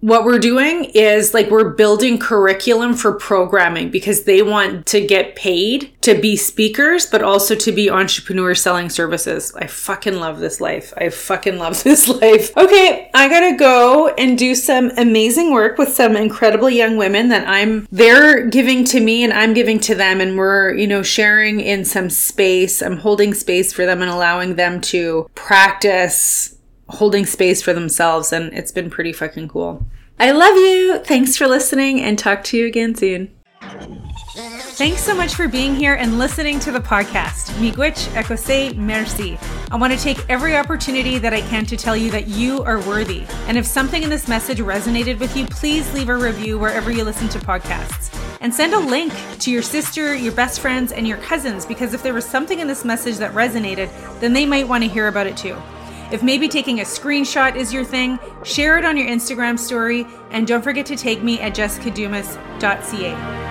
what 0.00 0.24
we're 0.24 0.38
doing 0.38 0.84
is 0.94 1.32
like 1.32 1.50
we're 1.50 1.70
building 1.70 2.18
curriculum 2.18 2.94
for 2.94 3.12
programming 3.12 3.90
because 3.90 4.24
they 4.24 4.42
want 4.42 4.86
to 4.86 5.04
get 5.04 5.34
paid 5.36 5.92
to 6.02 6.14
be 6.14 6.36
speakers, 6.36 7.06
but 7.06 7.22
also 7.22 7.54
to 7.54 7.72
be 7.72 7.90
entrepreneurs 7.90 8.60
selling 8.60 8.88
services. 8.90 9.54
I 9.56 9.66
fucking 9.66 10.14
love 10.14 10.38
this 10.38 10.60
life. 10.60 10.92
I 10.96 11.08
fucking 11.08 11.58
love 11.58 11.82
this 11.82 12.08
life. 12.08 12.56
Okay, 12.56 13.10
I 13.14 13.28
gotta 13.28 13.56
go 13.56 14.08
and 14.08 14.38
do 14.38 14.54
some 14.54 14.92
amazing 14.96 15.50
work 15.50 15.78
with 15.78 15.88
some 15.88 16.14
incredible 16.14 16.70
young 16.70 16.96
women 16.96 17.30
that 17.30 17.48
I'm, 17.48 17.88
they're 17.90 18.46
giving 18.46 18.84
to 18.84 19.00
me 19.00 19.24
and 19.24 19.32
I'm 19.32 19.54
giving 19.54 19.80
to 19.80 19.94
them. 19.94 20.20
And 20.20 20.36
we're, 20.36 20.74
you 20.74 20.86
know, 20.86 21.02
sharing 21.02 21.60
in 21.60 21.84
some 21.84 22.10
space. 22.10 22.82
I'm 22.82 22.98
holding 22.98 23.34
space 23.34 23.72
for 23.72 23.86
them 23.86 24.02
and 24.02 24.10
allowing 24.10 24.56
them 24.56 24.80
to 24.82 25.28
practice 25.34 26.55
holding 26.88 27.26
space 27.26 27.62
for 27.62 27.72
themselves. 27.72 28.32
And 28.32 28.52
it's 28.52 28.72
been 28.72 28.90
pretty 28.90 29.12
fucking 29.12 29.48
cool. 29.48 29.86
I 30.18 30.30
love 30.30 30.56
you. 30.56 30.98
Thanks 31.00 31.36
for 31.36 31.46
listening 31.46 32.00
and 32.00 32.18
talk 32.18 32.42
to 32.44 32.56
you 32.56 32.66
again 32.66 32.94
soon. 32.94 33.32
Thanks 34.76 35.00
so 35.00 35.14
much 35.14 35.34
for 35.34 35.48
being 35.48 35.74
here 35.74 35.94
and 35.94 36.18
listening 36.18 36.60
to 36.60 36.70
the 36.70 36.80
podcast. 36.80 37.50
Miigwech 37.54 38.08
ekose 38.12 38.76
merci. 38.76 39.38
I 39.70 39.76
want 39.76 39.94
to 39.94 39.98
take 39.98 40.18
every 40.28 40.54
opportunity 40.54 41.18
that 41.18 41.32
I 41.32 41.40
can 41.40 41.64
to 41.66 41.76
tell 41.76 41.96
you 41.96 42.10
that 42.10 42.28
you 42.28 42.62
are 42.64 42.80
worthy. 42.80 43.24
And 43.46 43.56
if 43.56 43.64
something 43.64 44.02
in 44.02 44.10
this 44.10 44.28
message 44.28 44.58
resonated 44.58 45.18
with 45.18 45.34
you, 45.36 45.46
please 45.46 45.92
leave 45.94 46.10
a 46.10 46.16
review 46.16 46.58
wherever 46.58 46.90
you 46.90 47.04
listen 47.04 47.28
to 47.30 47.38
podcasts. 47.38 48.14
And 48.42 48.54
send 48.54 48.74
a 48.74 48.78
link 48.78 49.14
to 49.38 49.50
your 49.50 49.62
sister, 49.62 50.14
your 50.14 50.32
best 50.32 50.60
friends, 50.60 50.92
and 50.92 51.08
your 51.08 51.18
cousins 51.18 51.64
because 51.64 51.94
if 51.94 52.02
there 52.02 52.14
was 52.14 52.26
something 52.26 52.58
in 52.58 52.68
this 52.68 52.84
message 52.84 53.16
that 53.16 53.32
resonated, 53.32 53.90
then 54.20 54.34
they 54.34 54.44
might 54.44 54.68
want 54.68 54.84
to 54.84 54.90
hear 54.90 55.08
about 55.08 55.26
it 55.26 55.38
too. 55.38 55.56
If 56.12 56.22
maybe 56.22 56.48
taking 56.48 56.80
a 56.80 56.84
screenshot 56.84 57.56
is 57.56 57.72
your 57.72 57.84
thing, 57.84 58.18
share 58.44 58.78
it 58.78 58.84
on 58.84 58.96
your 58.96 59.08
Instagram 59.08 59.58
story 59.58 60.06
and 60.30 60.46
don't 60.46 60.62
forget 60.62 60.86
to 60.86 60.96
tag 60.96 61.22
me 61.22 61.40
at 61.40 61.54
jessicadumas.ca. 61.54 63.45